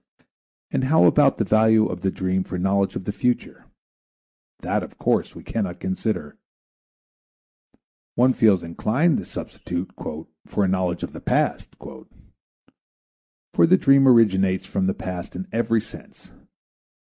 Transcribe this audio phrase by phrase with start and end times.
[0.71, 3.65] And how about the value of the dream for a knowledge of the future?
[4.61, 6.39] That, of course, we cannot consider.
[8.15, 9.91] One feels inclined to substitute:
[10.47, 11.75] "for a knowledge of the past."
[13.53, 16.31] For the dream originates from the past in every sense.